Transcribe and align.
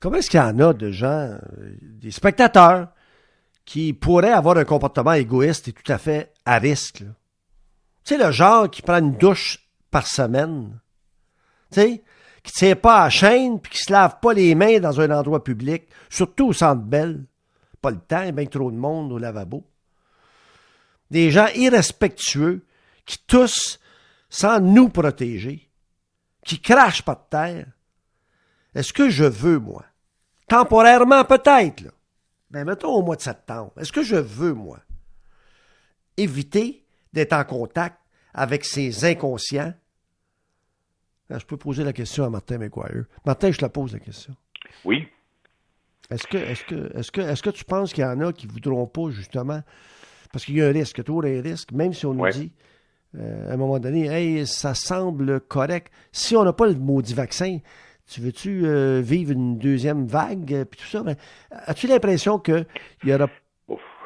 comment 0.00 0.16
est-ce 0.16 0.30
qu'il 0.30 0.40
y 0.40 0.42
en 0.42 0.58
a 0.60 0.72
de 0.72 0.90
gens, 0.90 1.36
des 1.80 2.10
spectateurs, 2.10 2.88
qui 3.64 3.92
pourraient 3.92 4.32
avoir 4.32 4.56
un 4.58 4.64
comportement 4.64 5.12
égoïste 5.12 5.68
et 5.68 5.72
tout 5.72 5.90
à 5.90 5.98
fait 5.98 6.32
à 6.44 6.58
risque? 6.58 6.98
Tu 6.98 8.14
sais, 8.14 8.18
le 8.18 8.30
genre 8.30 8.70
qui 8.70 8.82
prend 8.82 8.98
une 8.98 9.16
douche 9.16 9.66
par 9.90 10.06
semaine, 10.06 10.78
tu 11.72 11.80
sais, 11.80 12.04
qui 12.42 12.52
ne 12.52 12.68
tient 12.68 12.76
pas 12.76 13.02
à 13.02 13.10
chaîne 13.10 13.60
puis 13.60 13.72
qui 13.72 13.82
se 13.82 13.92
lave 13.92 14.20
pas 14.20 14.32
les 14.32 14.54
mains 14.54 14.78
dans 14.78 15.00
un 15.00 15.10
endroit 15.10 15.42
public, 15.42 15.88
surtout 16.08 16.48
au 16.48 16.52
centre 16.52 16.82
belle. 16.82 17.24
Pas 17.82 17.90
le 17.90 17.98
temps, 17.98 18.22
il 18.22 18.26
y 18.26 18.28
a 18.28 18.32
bien 18.32 18.46
trop 18.46 18.70
de 18.70 18.76
monde 18.76 19.12
au 19.12 19.18
lavabo. 19.18 19.64
Des 21.10 21.30
gens 21.30 21.48
irrespectueux 21.54 22.64
qui 23.04 23.18
toussent 23.26 23.80
sans 24.28 24.60
nous 24.60 24.88
protéger, 24.88 25.68
qui 26.44 26.60
crachent 26.60 27.04
de 27.04 27.14
terre. 27.30 27.66
Est-ce 28.76 28.92
que 28.92 29.08
je 29.08 29.24
veux, 29.24 29.58
moi, 29.58 29.84
temporairement 30.48 31.24
peut-être, 31.24 31.80
là, 31.80 31.90
ben 32.50 32.64
mettons 32.64 32.92
au 32.92 33.02
mois 33.02 33.16
de 33.16 33.22
septembre, 33.22 33.72
est-ce 33.78 33.90
que 33.90 34.02
je 34.02 34.16
veux, 34.16 34.52
moi, 34.52 34.80
éviter 36.18 36.84
d'être 37.14 37.32
en 37.32 37.44
contact 37.44 37.98
avec 38.34 38.66
ces 38.66 39.06
inconscients? 39.06 39.72
Je 41.30 41.44
peux 41.46 41.56
poser 41.56 41.84
la 41.84 41.94
question 41.94 42.24
à 42.24 42.30
Martin 42.30 42.58
McGuire. 42.58 43.06
Martin, 43.24 43.50
je 43.50 43.56
te 43.56 43.64
la 43.64 43.70
pose 43.70 43.94
la 43.94 43.98
question. 43.98 44.36
Oui. 44.84 45.08
Est-ce 46.10 46.26
que, 46.26 46.36
est-ce 46.36 46.64
que, 46.64 46.96
est-ce 46.98 47.10
que, 47.10 47.20
est-ce 47.22 47.42
que 47.42 47.50
tu 47.50 47.64
penses 47.64 47.94
qu'il 47.94 48.04
y 48.04 48.06
en 48.06 48.20
a 48.20 48.32
qui 48.32 48.46
ne 48.46 48.52
voudront 48.52 48.86
pas, 48.86 49.08
justement, 49.10 49.62
parce 50.32 50.44
qu'il 50.44 50.54
y 50.54 50.62
a 50.62 50.68
un 50.68 50.72
risque, 50.72 51.02
toujours 51.02 51.24
un 51.24 51.40
risque, 51.40 51.72
même 51.72 51.94
si 51.94 52.04
on 52.04 52.12
nous 52.12 52.28
dit, 52.28 52.52
euh, 53.16 53.50
à 53.50 53.54
un 53.54 53.56
moment 53.56 53.78
donné, 53.78 54.06
hey, 54.06 54.46
ça 54.46 54.74
semble 54.74 55.40
correct. 55.40 55.90
Si 56.12 56.36
on 56.36 56.44
n'a 56.44 56.52
pas 56.52 56.66
le 56.66 56.74
maudit 56.74 57.14
vaccin, 57.14 57.58
tu 58.12 58.20
veux-tu 58.20 58.62
euh, 58.64 59.00
vivre 59.02 59.32
une 59.32 59.58
deuxième 59.58 60.06
vague, 60.06 60.52
euh, 60.52 60.64
puis 60.64 60.80
tout 60.80 60.86
ça? 60.86 61.02
Ben, 61.02 61.16
as-tu 61.50 61.86
l'impression 61.86 62.38
qu'il 62.38 62.66
n'y 63.04 63.12
aura 63.12 63.26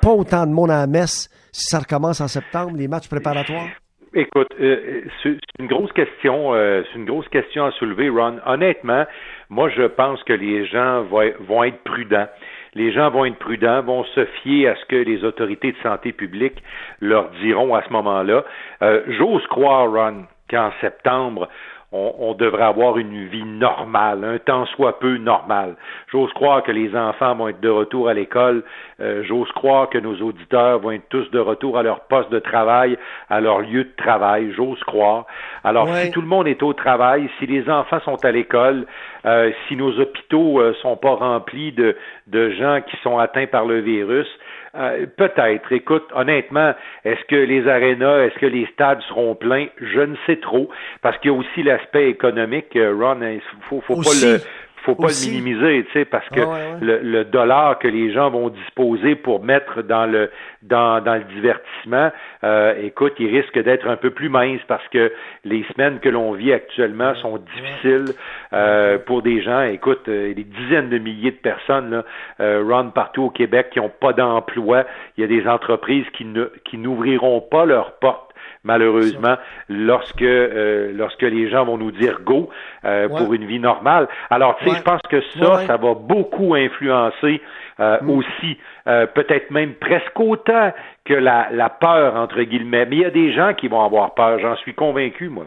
pas 0.01 0.11
autant 0.11 0.47
de 0.47 0.53
monde 0.53 0.71
à 0.71 0.79
la 0.79 0.87
messe 0.87 1.29
si 1.53 1.65
ça 1.65 1.81
recommence 1.81 2.21
en 2.21 2.29
septembre, 2.29 2.77
les 2.77 2.89
matchs 2.89 3.09
préparatoires? 3.09 3.69
Écoute, 4.13 4.49
euh, 4.61 5.03
c'est 5.23 5.39
une 5.61 5.69
grosse 5.69 5.93
question, 5.93 6.53
euh, 6.53 6.83
c'est 6.91 6.99
une 6.99 7.05
grosse 7.05 7.29
question 7.29 7.67
à 7.67 7.71
soulever, 7.73 8.09
Ron. 8.09 8.39
Honnêtement, 8.45 9.05
moi 9.51 9.69
je 9.69 9.85
pense 9.85 10.21
que 10.25 10.33
les 10.33 10.67
gens 10.67 11.03
vont, 11.05 11.63
être 11.63 11.85
prudents. 11.85 12.27
Les 12.75 12.93
gens 12.93 13.11
vont 13.11 13.25
être 13.25 13.39
prudents, 13.39 13.83
vont 13.83 14.03
se 14.03 14.25
fier 14.43 14.67
à 14.67 14.75
ce 14.75 14.85
que 14.87 14.97
les 14.97 15.23
autorités 15.23 15.71
de 15.71 15.77
santé 15.85 16.11
publique 16.11 16.61
leur 17.01 17.31
diront 17.43 17.77
à 17.77 17.85
ce 17.85 17.93
moment-là. 17.93 18.45
Euh, 18.83 19.03
j'ose 19.07 19.47
croire, 19.47 19.89
Ron, 19.89 20.25
qu'en 20.51 20.73
septembre, 20.81 21.49
on, 21.93 22.35
devrait 22.35 22.65
avoir 22.65 22.99
une 22.99 23.27
vie 23.27 23.45
normale, 23.45 24.23
un 24.23 24.39
temps 24.39 24.65
soit 24.67 25.01
peu 25.01 25.17
normal. 25.17 25.75
J'ose 26.13 26.33
croire 26.35 26.63
que 26.63 26.71
les 26.71 26.95
enfants 26.97 27.35
vont 27.35 27.49
être 27.49 27.61
de 27.61 27.69
retour 27.69 28.09
à 28.09 28.15
l'école. 28.15 28.63
Euh, 29.01 29.25
j'ose 29.25 29.51
croire 29.53 29.89
que 29.91 29.99
nos 29.99 30.15
auditeurs 30.21 30.79
vont 30.79 30.93
être 30.93 31.09
tous 31.09 31.29
de 31.33 31.41
retour 31.41 31.79
à 31.79 31.83
leur 31.83 32.01
poste 32.03 32.31
de 32.31 32.39
travail, 32.39 32.97
à 33.29 33.41
leur 33.41 33.61
lieu 33.61 33.85
de 33.85 33.93
travail. 33.97 34.53
J'ose 34.53 34.79
croire. 34.85 35.27
Alors, 35.65 35.89
si 35.97 36.13
tout 36.13 36.21
le 36.21 36.29
monde 36.29 36.47
est 36.47 36.63
au 36.63 36.73
travail, 36.75 37.29
si 37.39 37.47
les 37.47 37.69
enfants 37.69 38.01
sont 38.05 38.25
à 38.25 38.31
l'école, 38.31 38.87
euh, 39.27 39.51
si 39.67 39.75
nos 39.75 39.99
hôpitaux 39.99 40.61
euh, 40.61 40.75
sont 40.83 40.97
pas 40.97 41.15
remplis 41.15 41.73
de, 41.73 41.97
de 42.29 42.51
gens 42.51 42.81
qui 42.89 42.97
sont 42.99 43.19
atteints 43.19 43.47
par 43.47 43.65
le 43.65 43.81
virus, 43.81 44.29
euh, 44.77 45.07
peut-être. 45.17 45.73
Écoute, 45.73 46.05
honnêtement, 46.15 46.75
est-ce 47.05 47.25
que 47.25 47.37
les 47.37 47.67
arénas, 47.67 48.27
est-ce 48.27 48.39
que 48.39 48.47
les 48.47 48.67
stades 48.67 49.01
seront 49.09 49.35
pleins? 49.35 49.67
Je 49.81 50.01
ne 50.01 50.15
sais 50.27 50.37
trop, 50.37 50.71
parce 51.03 51.19
qu'il 51.19 51.33
y 51.33 51.35
a 51.35 51.37
aussi 51.37 51.63
l'aspect 51.63 52.09
économique, 52.09 52.77
euh, 52.77 52.95
Ron, 52.95 53.21
il 53.23 53.41
faut, 53.69 53.81
faut 53.81 53.97
pas 53.97 54.11
le 54.23 54.39
faut 54.85 54.95
pas 54.95 55.09
le 55.09 55.31
minimiser, 55.31 55.85
tu 55.85 55.93
sais, 55.93 56.05
parce 56.05 56.29
que 56.29 56.41
Le, 56.81 57.25
dollar 57.25 57.79
que 57.79 57.89
les 57.89 58.13
gens 58.13 58.31
vont 58.31 58.49
disposer 58.49 59.15
pour 59.15 59.45
mettre 59.45 59.83
dans 59.83 60.07
le 60.07 60.31
dans, 60.63 61.03
dans 61.03 61.15
le 61.15 61.25
divertissement, 61.35 62.11
euh, 62.45 62.75
écoute, 62.83 63.15
il 63.19 63.29
risque 63.29 63.59
d'être 63.59 63.89
un 63.89 63.97
peu 63.97 64.11
plus 64.11 64.29
mince 64.29 64.61
parce 64.69 64.87
que 64.89 65.13
les 65.45 65.65
semaines 65.73 66.01
que 66.01 66.09
l'on 66.09 66.33
vit 66.33 66.53
actuellement 66.53 67.15
sont 67.17 67.39
difficiles 67.39 68.15
euh, 68.53 68.99
pour 68.99 69.23
des 69.23 69.43
gens. 69.43 69.63
Écoute, 69.63 70.09
euh, 70.09 70.35
des 70.35 70.45
dizaines 70.45 70.91
de 70.91 70.99
milliers 70.99 71.31
de 71.31 71.37
personnes 71.37 71.91
là, 71.91 72.05
euh, 72.41 72.91
partout 72.95 73.25
au 73.25 73.31
Québec 73.31 73.69
qui 73.73 73.79
n'ont 73.79 73.91
pas 73.91 74.13
d'emploi. 74.13 74.85
Il 75.17 75.23
y 75.23 75.25
a 75.25 75.27
des 75.27 75.47
entreprises 75.49 76.07
qui 76.17 76.25
ne 76.25 76.47
qui 76.65 76.79
n'ouvriront 76.79 77.41
pas 77.41 77.65
leurs 77.65 77.99
portes 77.99 78.30
malheureusement, 78.65 79.37
lorsque 79.69 80.23
euh, 80.23 80.93
lorsque 80.95 81.23
les 81.23 81.51
gens 81.51 81.65
vont 81.65 81.79
nous 81.79 81.93
dire 81.93 82.21
go 82.25 82.51
euh, 82.85 83.09
pour 83.09 83.33
une 83.35 83.47
vie 83.47 83.61
normale. 83.61 84.09
Alors, 84.31 84.57
tu 84.59 84.69
sais, 84.69 84.77
je 84.77 84.83
pense 84.83 85.03
que 85.03 85.21
ça, 85.39 85.67
ça 85.67 85.77
va 85.77 85.95
beaucoup 85.95 86.55
influencer 86.55 87.41
euh, 87.81 87.99
mm. 88.03 88.11
aussi, 88.11 88.59
peut-être 88.85 89.51
même 89.51 89.75
presque 89.75 90.19
autant 90.19 90.73
que 91.05 91.15
la, 91.15 91.49
la 91.53 91.71
peur 91.71 92.17
entre 92.17 92.43
guillemets. 92.43 92.87
Mais 92.87 92.97
il 92.97 93.03
y 93.03 93.05
a 93.05 93.11
des 93.11 93.33
gens 93.33 93.55
qui 93.55 93.69
vont 93.69 93.85
avoir 93.85 94.15
peur, 94.15 94.39
j'en 94.41 94.57
suis 94.57 94.75
convaincu, 94.75 95.29
moi. 95.29 95.47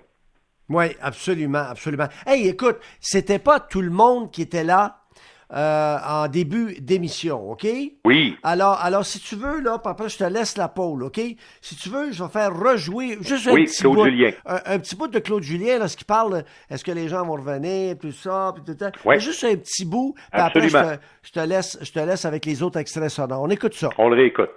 Oui, 0.69 0.85
absolument, 1.01 1.63
absolument. 1.69 2.07
Hey, 2.25 2.47
écoute, 2.47 2.77
c'était 2.99 3.39
pas 3.39 3.59
tout 3.59 3.81
le 3.81 3.91
monde 3.91 4.31
qui 4.31 4.41
était 4.41 4.63
là 4.63 5.03
euh, 5.51 5.97
en 6.07 6.27
début 6.27 6.75
d'émission, 6.79 7.51
OK? 7.51 7.67
Oui. 8.05 8.37
Alors, 8.43 8.79
alors, 8.81 9.05
si 9.05 9.19
tu 9.19 9.35
veux, 9.35 9.61
là, 9.61 9.79
après, 9.83 10.09
je 10.09 10.17
te 10.17 10.23
laisse 10.23 10.57
la 10.57 10.67
pôle, 10.67 11.03
OK? 11.03 11.19
Si 11.61 11.75
tu 11.75 11.89
veux, 11.89 12.11
je 12.11 12.23
vais 12.23 12.29
faire 12.29 12.55
rejouer 12.55 13.17
juste 13.21 13.47
un 13.47 13.55
petit 13.55 13.83
bout, 13.83 14.05
Julien. 14.05 14.31
Un, 14.45 14.79
petit 14.79 14.95
bout 14.95 15.07
de 15.07 15.19
Claude 15.19 15.43
Julien, 15.43 15.79
lorsqu'il 15.79 16.05
parle, 16.05 16.43
est-ce 16.69 16.83
que 16.83 16.91
les 16.91 17.07
gens 17.07 17.25
vont 17.25 17.33
revenir, 17.33 17.97
tout 17.99 18.11
ça, 18.11 18.53
puis 18.55 18.63
tout 18.63 18.77
ça. 18.79 18.91
Oui. 19.05 19.19
Juste 19.19 19.43
un 19.43 19.55
petit 19.55 19.85
bout, 19.85 20.15
puis 20.31 20.41
après, 20.41 20.69
je 20.69 21.31
te, 21.31 21.39
laisse, 21.39 21.77
je 21.81 21.91
te 21.91 21.99
laisse 21.99 22.25
avec 22.25 22.45
les 22.45 22.63
autres 22.63 22.79
extraits 22.79 23.09
sonores. 23.09 23.41
On 23.41 23.49
écoute 23.49 23.73
ça. 23.73 23.89
On 23.97 24.09
le 24.09 24.15
réécoute. 24.15 24.51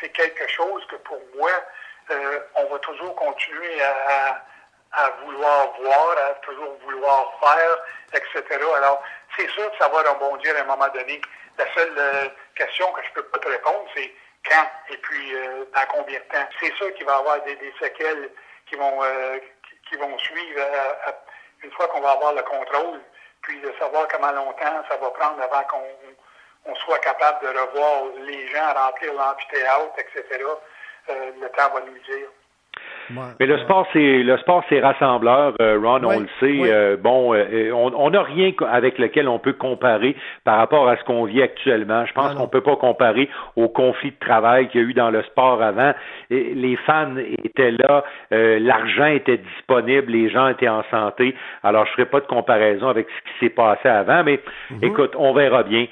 C'est 0.00 0.12
quelque 0.12 0.48
chose 0.48 0.82
que 0.90 0.96
pour 1.04 1.18
moi, 1.36 1.50
euh, 2.10 2.38
on 2.56 2.72
va 2.72 2.78
toujours 2.78 3.14
continuer 3.14 3.80
à, 3.82 4.42
à 4.92 5.10
vouloir 5.24 5.72
voir, 5.80 6.16
à 6.30 6.34
toujours 6.44 6.76
vouloir 6.84 7.32
faire, 7.40 8.20
etc. 8.20 8.60
Alors, 8.76 9.02
c'est 9.36 9.48
sûr 9.50 9.70
que 9.70 9.76
ça 9.78 9.88
va 9.88 10.02
rebondir 10.12 10.56
à 10.56 10.60
un 10.60 10.64
moment 10.64 10.88
donné. 10.88 11.20
La 11.58 11.72
seule 11.74 11.94
euh, 11.96 12.28
question 12.54 12.90
que 12.92 13.02
je 13.02 13.12
peux 13.12 13.22
pas 13.24 13.38
te 13.38 13.48
répondre, 13.48 13.84
c'est 13.94 14.12
quand 14.48 14.66
et 14.90 14.96
puis 14.96 15.34
euh, 15.34 15.64
dans 15.74 15.86
combien 15.90 16.18
de 16.18 16.24
temps. 16.24 16.48
C'est 16.60 16.74
sûr 16.74 16.92
qu'il 16.94 17.06
va 17.06 17.16
y 17.16 17.18
avoir 17.18 17.42
des, 17.42 17.74
séquelles 17.80 18.30
qui 18.66 18.76
vont 18.76 19.02
euh, 19.02 19.38
qui, 19.88 19.96
vont 19.96 20.18
suivre 20.18 20.60
une 21.62 21.70
fois 21.72 21.88
qu'on 21.88 22.00
va 22.00 22.12
avoir 22.12 22.32
le 22.32 22.42
contrôle, 22.42 23.00
puis 23.42 23.60
de 23.60 23.72
savoir 23.78 24.06
comment 24.08 24.30
longtemps 24.30 24.84
ça 24.88 24.96
va 24.96 25.10
prendre 25.10 25.42
avant 25.42 25.64
qu'on 25.64 26.74
soit 26.76 26.98
capable 27.00 27.44
de 27.44 27.58
revoir 27.58 28.04
les 28.18 28.48
gens 28.48 28.72
remplir 28.72 29.12
l'amphithéâtre, 29.12 29.98
etc. 29.98 30.44
le 31.08 31.48
temps 31.48 31.70
va 31.70 31.80
nous 31.80 31.98
dire. 31.98 32.28
Mais 33.38 33.46
le 33.46 33.58
sport, 33.58 33.86
c'est 33.92 34.22
le 34.22 34.36
sport, 34.38 34.62
c'est 34.68 34.80
rassembleur. 34.80 35.54
Euh, 35.60 35.78
Ron, 35.82 36.00
on 36.04 36.20
le 36.20 36.28
sait. 36.38 36.70
Euh, 36.70 36.96
bon, 36.96 37.34
euh, 37.34 37.70
on 37.72 38.10
n'a 38.10 38.22
rien 38.22 38.52
avec 38.70 38.98
lequel 38.98 39.28
on 39.28 39.38
peut 39.38 39.52
comparer 39.52 40.16
par 40.44 40.58
rapport 40.58 40.88
à 40.88 40.96
ce 40.96 41.04
qu'on 41.04 41.24
vit 41.24 41.42
actuellement. 41.42 42.04
Je 42.06 42.12
pense 42.12 42.34
qu'on 42.34 42.48
peut 42.48 42.60
pas 42.60 42.76
comparer 42.76 43.28
au 43.56 43.68
conflit 43.68 44.10
de 44.10 44.26
travail 44.26 44.68
qu'il 44.68 44.80
y 44.80 44.84
a 44.84 44.86
eu 44.86 44.94
dans 44.94 45.10
le 45.10 45.22
sport 45.24 45.62
avant. 45.62 45.92
Et 46.30 46.54
les 46.54 46.76
fans 46.76 47.16
étaient 47.44 47.72
là, 47.72 48.04
l'argent 48.30 49.06
était 49.06 49.38
disponible, 49.38 50.12
les 50.12 50.30
gens 50.30 50.48
étaient 50.48 50.68
en 50.68 50.84
santé. 50.90 51.34
Alors, 51.62 51.86
je 51.86 51.92
ferai 51.92 52.06
pas 52.06 52.20
de 52.20 52.26
comparaison 52.26 52.88
avec 52.88 53.06
ce 53.08 53.32
qui 53.32 53.38
s'est 53.46 53.54
passé 53.54 53.88
avant, 53.88 54.22
mais 54.24 54.40
mhm. 54.70 54.78
écoute, 54.82 55.14
on 55.16 55.32
verra 55.32 55.62
bien. 55.62 55.86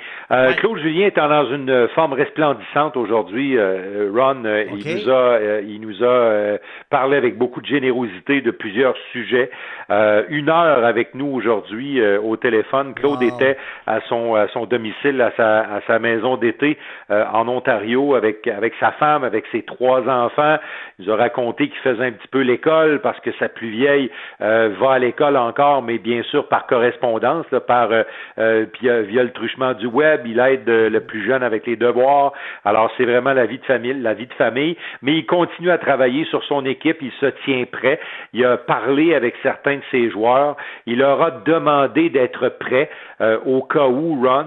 Claude 0.58 0.78
Julien 0.78 1.06
est 1.06 1.16
dans 1.16 1.50
une 1.50 1.88
forme 1.94 2.12
resplendissante 2.12 2.96
aujourd'hui. 2.96 3.58
Ron, 3.58 4.42
il 4.76 4.96
nous 4.96 5.10
a, 5.10 5.38
il 5.60 5.80
nous 5.80 6.04
a 6.04 6.58
parlé 6.90 7.07
avec 7.16 7.36
beaucoup 7.36 7.60
de 7.60 7.66
générosité 7.66 8.40
de 8.40 8.50
plusieurs 8.50 8.96
sujets. 9.12 9.50
Euh, 9.90 10.24
une 10.28 10.50
heure 10.50 10.84
avec 10.84 11.14
nous 11.14 11.26
aujourd'hui 11.26 12.00
euh, 12.00 12.20
au 12.20 12.36
téléphone. 12.36 12.94
Claude 12.94 13.22
était 13.22 13.56
à 13.86 14.00
son 14.02 14.34
à 14.34 14.48
son 14.48 14.66
domicile, 14.66 15.20
à 15.22 15.30
sa 15.36 15.60
à 15.60 15.80
sa 15.86 15.98
maison 15.98 16.36
d'été 16.36 16.76
euh, 17.10 17.24
en 17.32 17.48
Ontario 17.48 18.14
avec 18.14 18.46
avec 18.46 18.74
sa 18.80 18.92
femme, 18.92 19.24
avec 19.24 19.46
ses 19.50 19.62
trois 19.62 20.06
enfants. 20.08 20.58
Il 20.98 21.06
nous 21.06 21.12
a 21.12 21.16
raconté 21.16 21.68
qu'il 21.68 21.78
faisait 21.78 22.04
un 22.04 22.12
petit 22.12 22.28
peu 22.28 22.40
l'école 22.40 23.00
parce 23.00 23.18
que 23.20 23.30
sa 23.38 23.48
plus 23.48 23.70
vieille 23.70 24.10
va 24.40 24.92
à 24.92 24.98
l'école 24.98 25.36
encore, 25.36 25.82
mais 25.82 25.98
bien 25.98 26.22
sûr 26.24 26.48
par 26.48 26.66
correspondance, 26.66 27.46
par 27.66 27.88
via, 28.36 29.02
via 29.02 29.22
le 29.22 29.30
truchement 29.30 29.74
du 29.74 29.86
web. 29.86 30.22
Il 30.26 30.40
aide 30.40 30.68
le 30.68 31.00
plus 31.00 31.24
jeune 31.24 31.42
avec 31.42 31.66
les 31.66 31.76
devoirs. 31.76 32.32
Alors 32.64 32.90
c'est 32.96 33.04
vraiment 33.04 33.32
la 33.32 33.46
vie 33.46 33.58
de 33.58 33.64
famille, 33.64 33.94
la 33.94 34.14
vie 34.14 34.26
de 34.26 34.34
famille. 34.34 34.76
Mais 35.02 35.14
il 35.14 35.26
continue 35.26 35.70
à 35.70 35.78
travailler 35.78 36.24
sur 36.24 36.42
son 36.44 36.66
équipe 36.66 36.87
il 37.00 37.12
se 37.20 37.26
tient 37.44 37.64
prêt. 37.70 38.00
Il 38.32 38.44
a 38.44 38.56
parlé 38.56 39.14
avec 39.14 39.34
certains 39.42 39.76
de 39.76 39.82
ses 39.90 40.10
joueurs. 40.10 40.56
Il 40.86 40.98
leur 40.98 41.20
a 41.22 41.30
demandé 41.30 42.10
d'être 42.10 42.48
prêt 42.58 42.90
euh, 43.20 43.38
au 43.44 43.62
cas 43.62 43.86
où 43.86 44.22
Ron, 44.24 44.46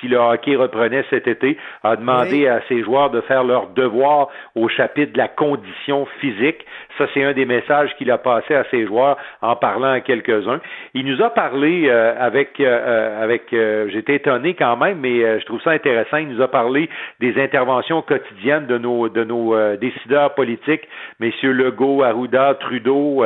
si 0.00 0.08
le 0.08 0.16
hockey 0.16 0.56
reprenait 0.56 1.04
cet 1.10 1.26
été, 1.26 1.56
a 1.84 1.96
demandé 1.96 2.46
à 2.48 2.60
ses 2.68 2.82
joueurs 2.82 3.10
de 3.10 3.20
faire 3.22 3.44
leur 3.44 3.68
devoir 3.68 4.28
au 4.54 4.68
chapitre 4.68 5.12
de 5.12 5.18
la 5.18 5.28
condition 5.28 6.06
physique. 6.20 6.64
Ça, 6.96 7.06
c'est 7.14 7.22
un 7.22 7.32
des 7.32 7.44
messages 7.44 7.94
qu'il 7.96 8.10
a 8.10 8.18
passé 8.18 8.54
à 8.54 8.64
ses 8.70 8.86
joueurs 8.86 9.16
en 9.42 9.56
parlant 9.56 9.92
à 9.92 10.00
quelques-uns. 10.00 10.60
Il 10.94 11.06
nous 11.06 11.22
a 11.22 11.30
parlé 11.30 11.88
euh, 11.88 12.14
avec, 12.18 12.58
euh, 12.60 13.22
avec 13.22 13.54
j'étais 13.92 14.16
étonné 14.16 14.54
quand 14.54 14.76
même, 14.76 14.98
mais 15.00 15.40
je 15.40 15.44
trouve 15.44 15.60
ça 15.62 15.70
intéressant. 15.70 16.16
Il 16.16 16.28
nous 16.28 16.42
a 16.42 16.48
parlé 16.48 16.88
des 17.20 17.40
interventions 17.40 18.02
quotidiennes 18.02 18.66
de 18.66 18.78
nos, 18.78 19.08
de 19.08 19.24
nos 19.24 19.76
décideurs 19.76 20.34
politiques, 20.34 20.88
messieurs 21.20 21.52
Legault, 21.68 22.02
Arruda, 22.02 22.54
Trudeau, 22.54 23.24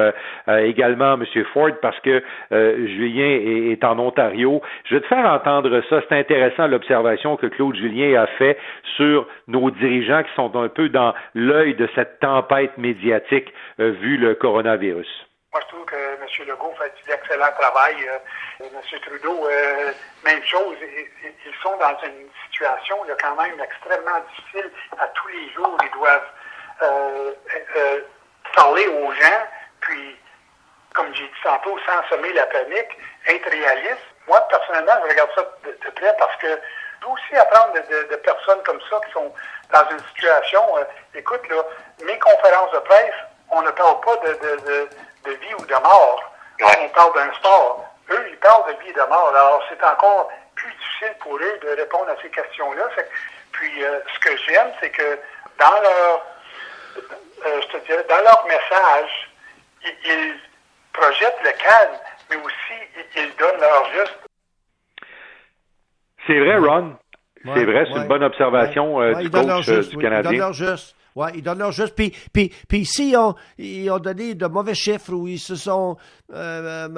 également 0.49 1.15
M. 1.15 1.25
Ford, 1.53 1.71
parce 1.81 1.99
que 2.01 2.23
Julien 2.51 3.39
est 3.73 3.85
en 3.85 3.99
Ontario 3.99 4.23
je 4.85 4.95
vais 4.95 5.01
te 5.01 5.07
faire 5.07 5.25
entendre 5.25 5.83
ça. 5.89 6.01
C'est 6.09 6.19
intéressant 6.19 6.67
l'observation 6.67 7.37
que 7.37 7.47
Claude 7.47 7.77
Julien 7.77 8.23
a 8.23 8.27
fait 8.27 8.59
sur 8.97 9.27
nos 9.47 9.71
dirigeants 9.71 10.23
qui 10.23 10.35
sont 10.35 10.55
un 10.57 10.69
peu 10.69 10.89
dans 10.89 11.15
l'œil 11.35 11.75
de 11.75 11.89
cette 11.95 12.21
tempête 12.21 12.77
médiatique 12.79 13.53
euh, 13.81 13.91
vu 14.01 14.17
le 14.17 14.35
coronavirus. 14.35 15.09
Moi, 15.53 15.61
je 15.63 15.69
trouve 15.69 15.85
que 15.85 15.97
M. 15.97 16.49
Legault 16.49 16.75
fait 16.79 16.93
un 17.11 17.15
excellent 17.15 17.53
travail. 17.59 17.97
Euh, 18.09 18.65
M. 18.65 19.01
Trudeau, 19.01 19.47
euh, 19.47 19.93
même 20.25 20.43
chose. 20.45 20.77
Ils, 20.83 21.53
sont 21.63 21.77
dans 21.79 21.97
une 22.05 22.29
situation 22.47 22.97
quand 23.21 23.37
même 23.37 23.61
extrêmement 23.61 24.19
difficile. 24.29 24.71
À 24.99 25.07
tous 25.09 25.29
les 25.29 25.51
jours, 25.53 25.77
ils 25.83 25.99
doivent 25.99 26.33
parler 28.55 28.87
aux 28.89 29.13
gens, 29.13 29.47
puis, 29.81 30.17
comme 30.95 31.15
j'ai 31.15 31.25
dit 31.25 31.43
tantôt, 31.43 31.79
sans 31.87 32.17
semer 32.17 32.33
la 32.33 32.47
panique, 32.47 32.99
être 33.27 33.51
réaliste 33.51 34.13
moi, 34.29 34.41
personnellement, 34.49 34.93
je 35.05 35.11
regarde 35.11 35.31
ça 35.35 35.43
de, 35.65 35.91
près 35.91 36.15
parce 36.19 36.37
que 36.37 36.61
je 37.03 37.07
aussi 37.07 37.37
apprendre 37.37 37.75
de, 37.75 38.17
personnes 38.17 38.63
comme 38.65 38.81
ça 38.89 39.01
qui 39.05 39.13
sont 39.13 39.33
dans 39.73 39.91
une 39.91 39.99
situation. 40.15 40.79
Euh, 40.79 40.85
écoute, 41.15 41.49
là, 41.49 41.63
mes 42.05 42.19
conférences 42.19 42.71
de 42.73 42.79
presse, 42.79 43.15
on 43.51 43.63
ne 43.63 43.71
parle 43.71 44.01
pas 44.01 44.17
de, 44.19 44.89
vie 45.27 45.55
ou 45.59 45.67
de 45.67 45.75
mort. 45.75 46.33
On 46.61 46.89
parle 46.91 47.15
d'un 47.15 47.35
sport. 47.35 47.85
Eux, 48.11 48.27
ils 48.31 48.39
parlent 48.39 48.73
de 48.73 48.81
vie 48.83 48.91
et 48.91 48.93
de 48.93 49.03
mort. 49.09 49.29
Alors, 49.35 49.63
c'est 49.69 49.83
encore 49.85 50.31
plus 50.55 50.73
difficile 50.73 51.15
pour 51.21 51.37
eux 51.37 51.59
de 51.63 51.71
répondre 51.71 52.11
à 52.11 52.23
ces 52.23 52.31
questions-là. 52.31 52.85
Puis, 53.53 53.85
euh, 53.85 53.99
ce 54.15 54.19
que 54.21 54.37
j'aime, 54.37 54.73
c'est 54.81 54.91
que 54.91 55.19
dans 55.59 55.81
leur, 55.81 56.27
euh, 57.47 57.61
je 57.63 57.79
te 57.79 57.87
dirais, 57.87 58.05
dans 58.09 58.23
leur 58.23 58.47
message, 58.47 59.31
ils 60.05 60.35
projettent 60.93 61.43
le 61.45 61.53
calme 61.59 61.99
mais 62.33 62.37
aussi 62.37 63.03
ils 63.17 63.37
donnent 63.39 63.61
leur 63.61 63.93
juste. 63.93 64.19
C'est 66.27 66.39
vrai, 66.39 66.57
Ron. 66.57 66.97
c'est 67.45 67.65
vrai, 67.65 67.85
c'est 67.93 68.01
une 68.01 68.09
bonne 68.09 68.23
observation 68.23 69.01
euh, 69.01 69.15
du 69.15 69.31
coach 69.31 69.69
euh, 69.69 69.83
du 69.83 69.97
Canadien. 69.97 70.31
Ils 70.31 70.39
donnent 70.39 70.39
leur 70.39 70.53
juste. 70.53 70.97
Ouais, 71.15 71.31
ils 71.35 71.43
donnent 71.43 71.59
leur 71.59 71.73
juste. 71.73 71.95
Puis, 71.95 72.15
puis, 72.33 72.51
puis 72.69 72.79
ici, 72.79 73.11
ils 73.11 73.17
ont, 73.17 73.35
ils 73.59 73.91
ont 73.91 73.99
donné 73.99 74.35
de 74.35 74.47
mauvais 74.47 74.75
chiffres 74.75 75.13
où 75.13 75.29
ils 75.29 75.41
se 75.41 75.57
sont 75.57 75.97
euh, 76.33 76.89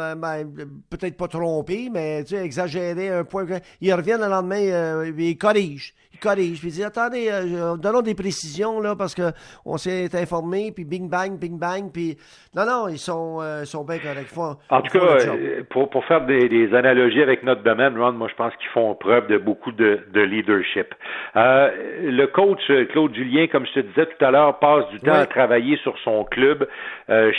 peut-être 0.91 1.17
pas 1.17 1.27
trompés, 1.27 1.89
mais 1.91 2.23
tu 2.23 2.37
sais, 2.37 2.45
exagérés 2.45 3.09
un 3.09 3.25
point. 3.25 3.45
Ils 3.81 3.95
reviennent 3.95 4.21
le 4.21 4.29
lendemain, 4.29 5.13
ils 5.17 5.39
corrigent 5.39 5.95
corrige. 6.25 6.59
Puis 6.61 6.69
il 6.69 6.73
dit 6.73 6.85
attendez, 6.85 7.29
euh, 7.31 7.77
donnons 7.77 8.03
des 8.03 8.15
précisions 8.15 8.81
là 8.81 8.95
parce 8.97 9.15
que 9.15 9.33
on 9.65 9.77
s'est 9.77 10.09
informé, 10.15 10.73
puis 10.75 10.85
bing 10.85 11.09
bang, 11.09 11.39
bing 11.39 11.59
bang, 11.59 11.93
puis 11.93 12.17
non 12.57 12.65
non, 12.67 12.89
ils 12.89 12.99
sont 12.99 13.39
euh, 13.43 13.65
sont 13.65 13.85
bien 13.85 13.99
corrects. 13.99 14.37
en 14.37 14.81
tout 14.83 14.99
cas, 14.99 15.05
euh, 15.05 15.63
pour 15.71 15.91
pour 15.91 16.05
faire 16.07 16.23
des, 16.23 16.75
analogies 16.75 17.23
avec 17.23 17.43
notre 17.43 17.63
domaine, 17.63 17.99
Ron, 17.99 18.13
moi 18.13 18.29
je 18.29 18.35
pense 18.35 18.55
qu'ils 18.57 18.71
font 18.71 18.95
preuve 18.95 19.27
de 19.27 19.39
beaucoup 19.39 19.73
de, 19.73 20.01
de 20.13 20.21
leadership. 20.21 20.95
le 21.35 22.27
coach 22.27 22.65
Claude 22.91 23.15
Julien, 23.15 23.47
comme 23.49 23.67
je 23.67 23.81
te 23.81 23.81
disais 23.81 24.07
tout 24.07 24.25
à 24.25 24.31
l'heure, 24.31 24.59
passe 24.59 24.89
du 24.91 25.01
temps 25.01 25.13
à 25.13 25.27
travailler 25.27 25.77
sur 25.79 25.97
son 26.05 26.25
club, 26.25 26.67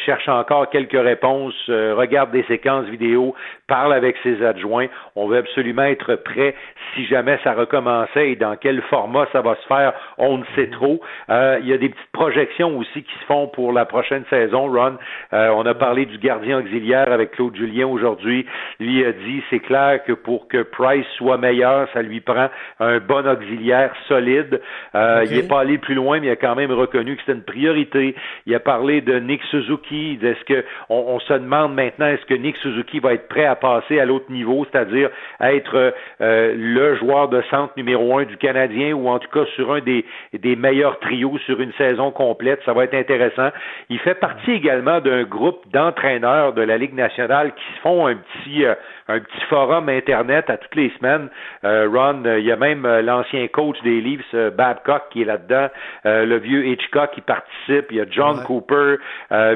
cherche 0.05 0.27
encore 0.27 0.69
quelques 0.69 0.91
réponses, 0.91 1.55
regarde 1.67 2.31
des 2.31 2.43
séquences 2.43 2.85
vidéo, 2.85 3.35
parle 3.67 3.93
avec 3.93 4.15
ses 4.23 4.43
adjoints. 4.43 4.87
On 5.15 5.27
veut 5.27 5.37
absolument 5.37 5.83
être 5.83 6.15
prêt 6.15 6.55
si 6.93 7.05
jamais 7.05 7.39
ça 7.43 7.53
recommençait 7.53 8.31
et 8.31 8.35
dans 8.35 8.55
quel 8.55 8.74
format 8.83 9.27
ça 9.31 9.41
va 9.41 9.55
se 9.55 9.67
faire, 9.67 9.93
on 10.17 10.37
ne 10.37 10.43
sait 10.55 10.67
trop. 10.67 10.99
Euh, 11.29 11.57
il 11.61 11.67
y 11.67 11.73
a 11.73 11.77
des 11.77 11.89
petites 11.89 12.11
projections 12.11 12.77
aussi 12.77 13.03
qui 13.03 13.13
se 13.19 13.25
font 13.25 13.47
pour 13.47 13.71
la 13.71 13.85
prochaine 13.85 14.23
saison, 14.29 14.71
Ron. 14.71 14.95
Euh, 15.33 15.49
on 15.49 15.65
a 15.65 15.73
parlé 15.73 16.05
du 16.05 16.17
gardien 16.17 16.59
auxiliaire 16.59 17.11
avec 17.11 17.31
Claude 17.31 17.55
Julien 17.55 17.87
aujourd'hui. 17.87 18.45
Lui 18.79 19.05
a 19.05 19.11
dit, 19.11 19.43
c'est 19.49 19.59
clair 19.59 20.03
que 20.05 20.13
pour 20.13 20.47
que 20.47 20.63
Price 20.63 21.05
soit 21.17 21.37
meilleur, 21.37 21.87
ça 21.93 22.01
lui 22.01 22.21
prend 22.21 22.49
un 22.79 22.99
bon 22.99 23.27
auxiliaire 23.27 23.93
solide. 24.07 24.61
Euh, 24.95 25.25
il 25.29 25.37
n'est 25.37 25.47
pas 25.47 25.61
allé 25.61 25.77
plus 25.77 25.95
loin, 25.95 26.19
mais 26.19 26.27
il 26.27 26.31
a 26.31 26.35
quand 26.35 26.55
même 26.55 26.71
reconnu 26.71 27.15
que 27.15 27.21
c'était 27.21 27.37
une 27.37 27.43
priorité. 27.43 28.15
Il 28.45 28.55
a 28.55 28.59
parlé 28.59 29.01
de 29.01 29.19
Nick 29.19 29.43
Suzuki. 29.51 30.19
Est-ce 30.21 30.43
que 30.45 30.65
on, 30.89 31.19
se 31.19 31.33
demande 31.33 31.73
maintenant, 31.73 32.07
est-ce 32.07 32.25
que 32.25 32.33
Nick 32.33 32.57
Suzuki 32.57 32.99
va 32.99 33.13
être 33.13 33.27
prêt 33.27 33.45
à 33.45 33.55
passer 33.55 33.99
à 33.99 34.05
l'autre 34.05 34.31
niveau, 34.31 34.65
c'est-à-dire 34.71 35.09
être 35.39 35.93
le 36.19 36.95
joueur 36.95 37.29
de 37.29 37.41
centre 37.49 37.73
numéro 37.77 38.17
un 38.19 38.23
du 38.23 38.37
Canada? 38.37 38.54
Ou 38.93 39.09
en 39.09 39.19
tout 39.19 39.29
cas 39.29 39.45
sur 39.55 39.73
un 39.73 39.79
des, 39.79 40.05
des 40.33 40.55
meilleurs 40.55 40.99
trios 40.99 41.37
sur 41.45 41.59
une 41.59 41.73
saison 41.73 42.11
complète. 42.11 42.61
Ça 42.65 42.73
va 42.73 42.85
être 42.85 42.93
intéressant. 42.93 43.49
Il 43.89 43.99
fait 43.99 44.15
partie 44.15 44.51
également 44.51 45.01
d'un 45.01 45.23
groupe 45.23 45.63
d'entraîneurs 45.71 46.53
de 46.53 46.61
la 46.61 46.77
Ligue 46.77 46.93
nationale 46.93 47.53
qui 47.53 47.79
font 47.81 48.07
un 48.07 48.15
petit, 48.15 48.65
euh, 48.65 48.75
un 49.07 49.19
petit 49.19 49.41
forum 49.49 49.89
Internet 49.89 50.49
à 50.49 50.57
toutes 50.57 50.75
les 50.75 50.91
semaines. 50.97 51.29
Euh, 51.63 51.87
Ron, 51.91 52.23
euh, 52.25 52.39
il 52.39 52.45
y 52.45 52.51
a 52.51 52.55
même 52.55 52.87
l'ancien 53.01 53.47
coach 53.47 53.77
des 53.83 54.01
Leafs, 54.01 54.35
Babcock, 54.55 55.03
qui 55.11 55.21
est 55.21 55.25
là-dedans, 55.25 55.69
le 56.03 56.37
vieux 56.37 56.65
Hitchcock 56.67 57.11
qui 57.11 57.21
participe, 57.21 57.87
il 57.91 57.97
y 57.97 58.01
a 58.01 58.05
John 58.09 58.43
Cooper, 58.45 58.95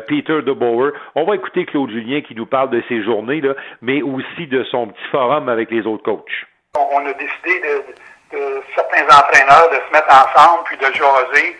Peter 0.07 0.41
DeBoer. 0.41 0.91
On 1.15 1.23
va 1.23 1.35
écouter 1.35 1.65
Claude 1.65 1.89
Julien 1.89 2.21
qui 2.21 2.35
nous 2.35 2.45
parle 2.45 2.69
de 2.69 2.81
ses 2.87 3.03
journées, 3.03 3.41
là, 3.41 3.53
mais 3.81 4.01
aussi 4.01 4.47
de 4.47 4.63
son 4.63 4.87
petit 4.87 5.07
forum 5.11 5.49
avec 5.49 5.71
les 5.71 5.85
autres 5.85 6.03
coachs. 6.03 6.45
On 6.77 7.05
a 7.05 7.13
décidé 7.13 7.59
de 7.61 8.08
certains 8.75 9.05
entraîneurs 9.05 9.69
de 9.69 9.75
se 9.75 9.93
mettre 9.93 10.07
ensemble 10.09 10.63
puis 10.65 10.77
de 10.77 10.85
jaser 10.93 11.57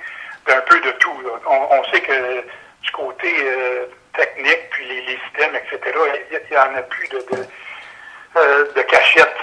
d'un 0.47 0.61
peu 0.61 0.79
de 0.79 0.91
tout. 0.91 1.15
On, 1.47 1.83
sait 1.91 2.01
que 2.01 2.43
du 2.81 2.91
côté 2.91 3.33
euh, 3.41 3.85
technique, 4.15 4.69
puis 4.71 4.85
les, 4.85 5.19
systèmes, 5.25 5.55
etc., 5.55 5.97
il 6.31 6.39
n'y 6.51 6.57
en 6.57 6.75
a 6.75 6.81
plus 6.83 7.07
de, 7.09 7.17
de, 7.17 7.45
euh, 8.37 8.83
cachette. 8.87 9.35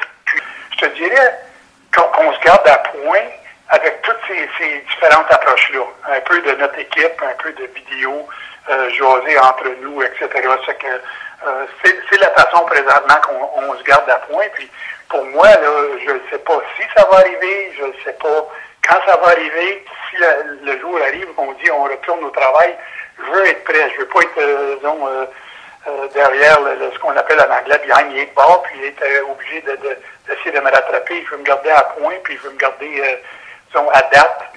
Je 0.73 0.87
te 0.87 0.87
dirais 0.95 1.39
qu'on 1.95 2.33
se 2.33 2.41
garde 2.41 2.67
à 2.69 2.79
point 2.79 3.27
avec 3.69 4.03
toutes 4.03 4.21
ces, 4.29 4.49
ces 4.59 4.81
différentes 4.81 5.33
approches-là. 5.33 5.83
Un 6.09 6.21
peu 6.21 6.41
de 6.41 6.53
notre 6.53 6.79
équipe, 6.79 7.23
un 7.23 7.43
peu 7.43 7.53
de 7.53 7.67
vidéo, 7.75 8.29
euh, 8.69 8.91
jaser 8.91 9.39
entre 9.39 9.69
nous, 9.81 10.03
etc. 10.03 10.29
Que 10.33 11.01
euh, 11.45 11.67
c'est 11.85 12.21
la 12.21 12.31
façon 12.31 12.65
présentement 12.65 13.17
qu'on 13.23 13.77
se 13.77 13.83
garde 13.83 14.09
à 14.09 14.19
point. 14.31 14.47
Puis 14.55 14.71
pour 15.09 15.25
moi, 15.27 15.49
là, 15.49 15.71
je 16.05 16.13
ne 16.13 16.21
sais 16.31 16.39
pas 16.39 16.61
si 16.77 16.83
ça 16.97 17.07
va 17.11 17.19
arriver, 17.19 17.73
je 17.79 17.85
ne 17.85 17.93
sais 18.05 18.15
pas 18.15 18.49
quand 18.89 18.99
ça 19.07 19.17
va 19.17 19.29
arriver. 19.29 19.85
Si 20.11 20.17
le 20.63 20.81
jour 20.81 20.99
arrive, 21.03 21.29
on 21.37 21.53
dit 21.53 21.71
on 21.71 21.85
retourne 21.85 22.25
au 22.25 22.31
travail, 22.31 22.77
je 23.19 23.31
veux 23.31 23.47
être 23.47 23.65
prêt. 23.65 23.91
Je 23.95 24.01
veux 24.01 24.09
pas 24.09 24.21
être, 24.21 24.39
euh, 24.39 24.77
disons, 24.77 25.07
euh, 25.07 25.27
euh, 25.89 26.09
derrière 26.15 26.59
ce 26.93 26.99
qu'on 26.99 27.17
appelle 27.17 27.41
en 27.41 27.55
anglais 27.55 27.81
behind 27.87 28.13
the 28.13 28.35
ball, 28.35 28.63
puis 28.65 28.87
être 28.87 29.31
obligé 29.31 29.61
d'essayer 29.63 30.51
de, 30.53 30.59
de, 30.59 30.65
me 30.65 30.71
rattraper. 30.71 31.25
Je 31.25 31.31
veux 31.31 31.39
me 31.39 31.45
garder 31.45 31.71
à 31.71 31.83
point, 31.83 32.15
puis 32.25 32.37
je 32.37 32.43
veux 32.43 32.55
me 32.55 32.59
garder, 32.59 33.21
disons, 33.69 33.89
à 33.91 34.03
date 34.03 34.53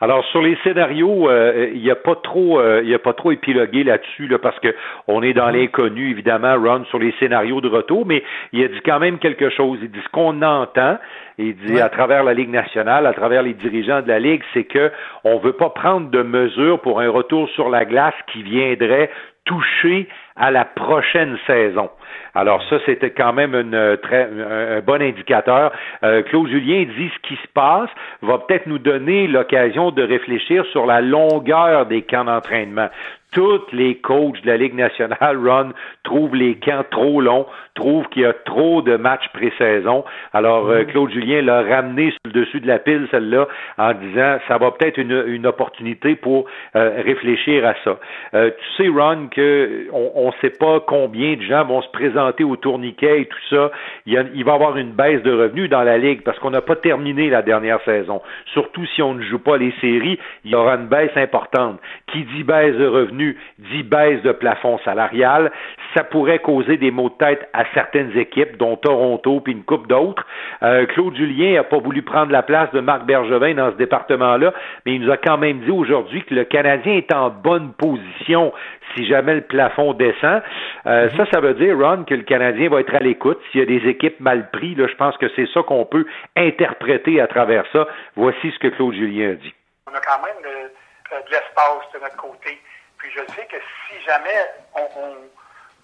alors 0.00 0.24
sur 0.26 0.40
les 0.40 0.56
scénarios, 0.64 1.28
euh, 1.28 1.70
il 1.74 1.82
n'y 1.82 1.90
a 1.90 1.96
pas 1.96 2.14
trop, 2.14 2.58
euh, 2.58 2.80
il 2.82 2.88
y 2.88 2.94
a 2.94 2.98
pas 2.98 3.12
trop 3.12 3.32
épilogué 3.32 3.84
là-dessus 3.84 4.28
là, 4.28 4.38
parce 4.38 4.58
que 4.60 4.74
on 5.08 5.22
est 5.22 5.34
dans 5.34 5.48
mm-hmm. 5.48 5.60
l'inconnu 5.60 6.10
évidemment, 6.10 6.54
Ron, 6.56 6.84
sur 6.86 6.98
les 6.98 7.12
scénarios 7.20 7.60
de 7.60 7.68
retour, 7.68 8.06
mais 8.06 8.22
il 8.52 8.64
a 8.64 8.68
dit 8.68 8.80
quand 8.84 8.98
même 8.98 9.18
quelque 9.18 9.50
chose. 9.50 9.78
Il 9.82 9.90
dit 9.90 10.00
ce 10.02 10.08
qu'on 10.08 10.40
entend, 10.40 10.98
il 11.36 11.54
dit 11.54 11.80
à 11.80 11.90
travers 11.90 12.24
la 12.24 12.32
Ligue 12.32 12.50
nationale, 12.50 13.06
à 13.06 13.12
travers 13.12 13.42
les 13.42 13.52
dirigeants 13.52 14.00
de 14.00 14.08
la 14.08 14.18
Ligue, 14.18 14.42
c'est 14.54 14.64
que 14.64 14.90
on 15.24 15.38
veut 15.38 15.52
pas 15.52 15.70
prendre 15.70 16.10
de 16.10 16.22
mesures 16.22 16.80
pour 16.80 17.00
un 17.00 17.10
retour 17.10 17.48
sur 17.50 17.68
la 17.68 17.84
glace 17.84 18.14
qui 18.32 18.42
viendrait 18.42 19.10
toucher 19.44 20.08
à 20.36 20.50
la 20.50 20.64
prochaine 20.64 21.36
saison. 21.46 21.90
Alors 22.34 22.62
ça, 22.68 22.76
c'était 22.86 23.10
quand 23.10 23.32
même 23.32 23.54
une, 23.54 23.98
très, 24.02 24.24
un, 24.24 24.80
bon 24.80 25.02
indicateur. 25.02 25.72
Euh, 26.02 26.22
Claude 26.22 26.48
Julien 26.48 26.84
dit 26.96 27.10
ce 27.14 27.28
qui 27.28 27.36
se 27.36 27.48
passe 27.54 27.90
va 28.22 28.38
peut-être 28.38 28.66
nous 28.66 28.78
donner 28.78 29.26
l'occasion 29.26 29.90
de 29.90 30.02
réfléchir 30.02 30.64
sur 30.66 30.86
la 30.86 31.00
longueur 31.00 31.86
des 31.86 32.02
camps 32.02 32.24
d'entraînement 32.24 32.88
tous 33.32 33.62
les 33.72 33.96
coachs 33.96 34.40
de 34.42 34.46
la 34.46 34.56
Ligue 34.56 34.74
nationale, 34.74 35.36
Ron, 35.48 35.72
trouvent 36.02 36.34
les 36.34 36.56
camps 36.56 36.84
trop 36.90 37.20
longs, 37.20 37.46
trouvent 37.74 38.08
qu'il 38.08 38.22
y 38.22 38.26
a 38.26 38.32
trop 38.32 38.82
de 38.82 38.96
matchs 38.96 39.28
pré-saison. 39.32 40.04
Alors, 40.32 40.68
euh, 40.68 40.84
Claude 40.84 41.10
Julien 41.10 41.42
l'a 41.42 41.62
ramené 41.62 42.10
sur 42.10 42.20
le 42.24 42.32
dessus 42.32 42.60
de 42.60 42.66
la 42.66 42.78
pile, 42.78 43.06
celle-là, 43.10 43.46
en 43.78 43.92
disant, 43.94 44.38
ça 44.48 44.58
va 44.58 44.70
peut-être 44.72 44.98
une, 44.98 45.24
une 45.26 45.46
opportunité 45.46 46.16
pour 46.16 46.46
euh, 46.76 47.02
réfléchir 47.04 47.66
à 47.66 47.74
ça. 47.84 47.98
Euh, 48.34 48.50
tu 48.76 48.82
sais, 48.82 48.88
Ron, 48.88 49.28
que 49.28 49.86
on 49.92 50.29
ne 50.30 50.40
sait 50.40 50.56
pas 50.56 50.80
combien 50.80 51.36
de 51.36 51.42
gens 51.42 51.64
vont 51.64 51.82
se 51.82 51.88
présenter 51.88 52.44
au 52.44 52.56
tourniquet 52.56 53.22
et 53.22 53.26
tout 53.26 53.38
ça. 53.48 53.70
Il, 54.06 54.30
il 54.34 54.44
va 54.44 54.52
y 54.52 54.54
avoir 54.54 54.76
une 54.76 54.92
baisse 54.92 55.22
de 55.22 55.32
revenus 55.32 55.68
dans 55.70 55.82
la 55.82 55.98
Ligue 55.98 56.22
parce 56.22 56.38
qu'on 56.38 56.50
n'a 56.50 56.60
pas 56.60 56.76
terminé 56.76 57.30
la 57.30 57.42
dernière 57.42 57.80
saison. 57.84 58.22
Surtout 58.52 58.86
si 58.94 59.02
on 59.02 59.14
ne 59.14 59.22
joue 59.22 59.38
pas 59.38 59.56
les 59.56 59.72
séries, 59.80 60.18
il 60.44 60.50
y 60.50 60.54
aura 60.54 60.74
une 60.74 60.86
baisse 60.86 61.16
importante. 61.16 61.78
Qui 62.12 62.24
dit 62.24 62.44
baisse 62.44 62.76
de 62.76 62.86
revenus 62.86 63.36
dit 63.58 63.82
baisse 63.82 64.22
de 64.22 64.32
plafond 64.32 64.78
salarial, 64.84 65.50
ça 65.94 66.04
pourrait 66.04 66.38
causer 66.38 66.76
des 66.76 66.90
maux 66.90 67.08
de 67.08 67.14
tête 67.14 67.48
à 67.52 67.64
certaines 67.74 68.16
équipes, 68.16 68.56
dont 68.56 68.76
Toronto 68.76 69.40
puis 69.40 69.52
une 69.52 69.64
coupe 69.64 69.86
d'autres. 69.86 70.26
Euh, 70.62 70.86
Claude 70.86 71.16
Julien 71.16 71.54
n'a 71.54 71.64
pas 71.64 71.78
voulu 71.78 72.02
prendre 72.02 72.32
la 72.32 72.42
place 72.42 72.70
de 72.72 72.80
Marc 72.80 73.04
Bergevin 73.04 73.54
dans 73.54 73.72
ce 73.72 73.76
département-là, 73.76 74.52
mais 74.86 74.94
il 74.94 75.00
nous 75.00 75.10
a 75.10 75.16
quand 75.16 75.38
même 75.38 75.60
dit 75.60 75.70
aujourd'hui 75.70 76.22
que 76.22 76.34
le 76.34 76.44
Canadien 76.44 76.94
est 76.94 77.14
en 77.14 77.30
bonne 77.30 77.72
position 77.72 78.52
si 78.94 79.06
jamais 79.06 79.34
le 79.34 79.40
plafond 79.42 79.92
descend. 79.92 80.42
Euh, 80.86 81.08
mhm. 81.10 81.16
Ça, 81.16 81.30
ça 81.32 81.40
veut 81.40 81.54
dire, 81.54 81.76
Ron, 81.78 82.04
que 82.04 82.14
le 82.14 82.22
Canadien 82.22 82.68
va 82.68 82.80
être 82.80 82.94
à 82.94 83.00
l'écoute. 83.00 83.40
S'il 83.50 83.60
y 83.60 83.62
a 83.62 83.66
des 83.66 83.88
équipes 83.88 84.20
mal 84.20 84.50
prises, 84.50 84.76
là, 84.78 84.86
je 84.86 84.96
pense 84.96 85.16
que 85.18 85.28
c'est 85.36 85.46
ça 85.52 85.62
qu'on 85.62 85.84
peut 85.84 86.06
interpréter 86.36 87.20
à 87.20 87.26
travers 87.26 87.64
ça. 87.72 87.86
Voici 88.16 88.50
ce 88.50 88.58
que 88.58 88.68
Claude 88.68 88.94
Julien 88.94 89.32
a 89.32 89.34
dit. 89.34 89.54
On 89.90 89.94
a 89.94 90.00
quand 90.00 90.22
même 90.22 90.42
de, 90.42 91.16
de 91.16 91.30
l'espace 91.30 91.92
de 91.94 92.00
notre 92.00 92.16
côté. 92.16 92.60
Puis 92.98 93.10
je 93.12 93.32
sais 93.34 93.46
que 93.46 93.56
si 93.88 94.00
jamais 94.04 94.50
on, 94.74 95.16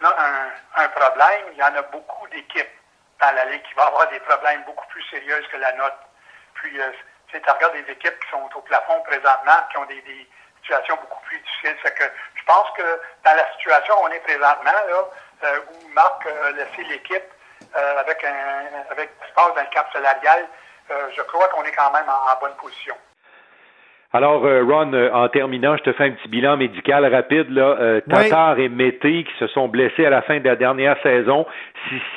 a 0.04 0.52
un, 0.76 0.88
problème, 0.88 1.46
il 1.52 1.58
y 1.58 1.62
en 1.62 1.74
a 1.74 1.82
beaucoup 1.82 2.28
d'équipes 2.28 2.76
dans 3.20 3.34
la 3.34 3.46
Ligue 3.46 3.62
qui 3.62 3.74
vont 3.74 3.88
avoir 3.88 4.10
des 4.10 4.20
problèmes 4.20 4.62
beaucoup 4.66 4.86
plus 4.88 5.02
sérieux 5.04 5.42
que 5.50 5.56
la 5.56 5.72
nôtre. 5.76 5.98
Puis, 6.54 6.78
euh, 6.78 6.90
tu 7.28 7.38
regardes 7.38 7.72
des 7.72 7.92
équipes 7.92 8.18
qui 8.20 8.30
sont 8.30 8.48
au 8.54 8.60
plafond 8.60 9.00
présentement, 9.06 9.64
qui 9.70 9.78
ont 9.78 9.86
des, 9.86 10.02
situations 10.66 10.96
beaucoup 11.00 11.20
plus 11.26 11.38
difficiles. 11.38 11.76
que 11.94 12.04
je 12.34 12.44
pense 12.44 12.70
que 12.76 13.00
dans 13.24 13.36
la 13.36 13.52
situation 13.52 13.94
où 14.02 14.06
on 14.06 14.08
est 14.08 14.20
présentement, 14.20 14.72
là, 14.72 15.04
euh, 15.44 15.60
où 15.70 15.88
Marc 15.88 16.26
a 16.26 16.50
laissé 16.50 16.82
l'équipe 16.88 17.24
euh, 17.76 18.00
avec 18.00 18.22
un 18.24 18.90
avec 18.90 19.10
l'espace 19.22 19.54
d'un 19.54 19.64
cap 19.66 19.88
salarial, 19.92 20.46
euh, 20.90 21.10
je 21.16 21.22
crois 21.22 21.48
qu'on 21.48 21.64
est 21.64 21.72
quand 21.72 21.90
même 21.92 22.08
en 22.08 22.40
bonne 22.40 22.56
position. 22.56 22.96
Alors, 24.16 24.46
euh, 24.46 24.64
Ron, 24.64 24.94
euh, 24.94 25.10
en 25.12 25.28
terminant, 25.28 25.76
je 25.76 25.82
te 25.82 25.92
fais 25.92 26.04
un 26.04 26.12
petit 26.12 26.28
bilan 26.28 26.56
médical 26.56 27.04
rapide. 27.04 27.50
Là. 27.50 27.76
Euh, 27.78 28.00
Tatar 28.08 28.58
et 28.58 28.70
Mété 28.70 29.24
qui 29.24 29.32
se 29.38 29.46
sont 29.48 29.68
blessés 29.68 30.06
à 30.06 30.10
la 30.10 30.22
fin 30.22 30.38
de 30.38 30.44
la 30.46 30.56
dernière 30.56 30.96
saison. 31.02 31.44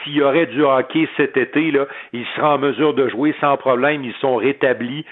S'il 0.03 0.13
y 0.13 0.21
aurait 0.21 0.45
du 0.45 0.63
hockey 0.63 1.09
cet 1.17 1.35
été, 1.35 1.71
là, 1.71 1.87
ils 2.13 2.25
seraient 2.37 2.47
en 2.47 2.57
mesure 2.57 2.93
de 2.93 3.09
jouer 3.09 3.35
sans 3.41 3.57
problème. 3.57 4.05
Ils 4.05 4.15
sont 4.21 4.37
rétablis 4.37 5.05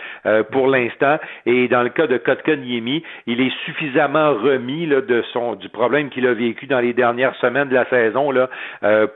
pour 0.52 0.68
l'instant. 0.68 1.18
Et 1.46 1.68
dans 1.68 1.84
le 1.84 1.90
cas 1.90 2.08
de 2.08 2.18
Kotkaniemi, 2.18 3.04
il 3.28 3.40
est 3.40 3.52
suffisamment 3.66 4.34
remis 4.34 4.88
là, 4.88 5.02
de 5.02 5.24
son 5.32 5.54
du 5.54 5.70
problème 5.70 6.10
qu'il 6.10 6.26
a 6.26 6.34
vécu 6.34 6.66
dans 6.66 6.80
les 6.80 6.94
dernières 6.94 7.36
semaines 7.36 7.68
de 7.68 7.76
la 7.76 7.86
saison 7.90 8.32
là, 8.32 8.50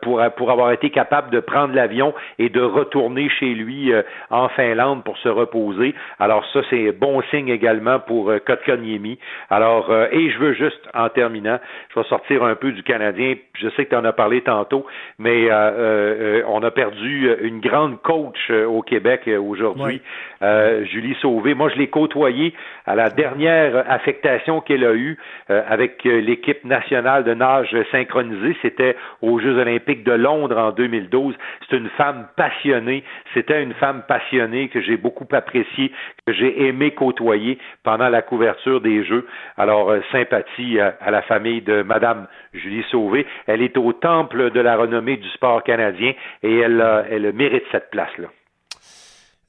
pour, 0.04 0.22
pour 0.38 0.52
avoir 0.52 0.72
été 0.74 0.92
capable 0.92 1.32
de 1.32 1.40
prendre 1.40 1.74
l'avion 1.74 2.14
et 2.38 2.50
de 2.50 2.62
retourner 2.62 3.28
chez 3.30 3.56
lui 3.56 3.92
en 4.30 4.48
Finlande 4.50 5.04
pour 5.04 5.18
se 5.18 5.30
reposer. 5.30 5.96
Alors 6.20 6.46
ça, 6.54 6.60
c'est 6.70 6.92
bon 6.92 7.24
signe 7.32 7.52
également 7.62 8.00
pour 8.00 8.32
euh, 8.32 8.40
Kotkaniemi. 8.40 9.20
Alors, 9.50 9.92
euh, 9.92 10.08
et 10.12 10.32
je 10.32 10.40
veux 10.40 10.54
juste, 10.54 10.82
en 10.94 11.10
terminant, 11.10 11.60
je 11.94 12.00
vais 12.00 12.08
sortir 12.08 12.44
un 12.44 12.56
peu 12.56 12.72
du 12.72 12.82
Canadien. 12.82 13.36
Je 13.54 13.70
sais 13.70 13.86
que 13.86 13.92
tu 13.92 13.96
en 13.96 14.04
as 14.04 14.14
parlé 14.14 14.42
tantôt, 14.42 14.86
mais 15.20 15.48
euh, 15.52 16.42
on 16.48 16.64
a 16.64 16.72
perdu 16.72 17.32
une 17.42 17.60
grande 17.60 18.02
coach 18.02 18.50
au 18.50 18.82
Québec 18.82 19.30
aujourd'hui, 19.40 20.02
Julie 20.42 21.16
Sauvé. 21.22 21.54
Moi, 21.54 21.70
je 21.70 21.78
l'ai 21.78 21.88
côtoyée 21.88 22.54
à 22.86 22.96
la 22.96 23.10
dernière 23.10 23.86
affectation 23.90 24.62
qu'elle 24.62 24.84
a 24.84 24.94
eue 24.94 25.18
avec 25.50 26.04
l'équipe 26.04 26.64
nationale 26.66 27.24
de 27.24 27.34
nage 27.34 27.76
synchronisée. 27.92 28.56
C'était 28.62 28.96
aux 29.22 29.40
Jeux 29.40 29.58
olympiques 29.58 30.04
de 30.04 30.14
Londres 30.14 30.58
en 30.58 30.72
2012. 30.72 31.36
C'est 31.70 31.78
une 31.78 31.90
femme 31.90 32.28
passionnée. 32.36 33.04
C'était 33.34 33.62
une 33.62 33.74
femme 33.74 34.04
passionnée 34.08 34.70
que 34.70 34.82
j'ai 34.82 34.98
beaucoup 34.98 35.28
appréciée, 35.32 35.92
que 36.26 36.34
j'ai 36.34 36.66
aimé 36.66 36.92
côtoyer 36.92 37.51
pendant 37.84 38.10
la 38.10 38.22
couverture 38.22 38.82
des 38.82 39.04
Jeux. 39.06 39.28
Alors, 39.58 39.90
euh, 39.92 40.02
sympathie 40.12 40.80
à, 40.80 41.12
la 41.12 41.22
famille 41.24 41.62
de 41.62 41.82
Madame 41.84 42.28
Julie 42.54 42.84
Sauvé. 42.92 43.26
Elle 43.48 43.62
est 43.62 43.78
au 43.78 43.94
temple 43.94 44.52
de 44.52 44.60
la 44.60 44.78
renommée 44.78 45.18
du 45.18 45.30
sport 45.30 45.64
canadien 45.64 46.14
et 46.44 46.60
elle, 46.60 47.06
elle 47.10 47.34
mérite 47.34 47.64
cette 47.72 47.90
place-là. 47.90 48.28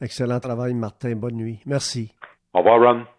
Excellent 0.00 0.40
travail, 0.40 0.74
Martin. 0.74 1.14
Bonne 1.14 1.36
nuit. 1.36 1.60
Merci. 1.66 2.12
Au 2.54 2.58
revoir, 2.58 2.80
Ron. 2.80 3.04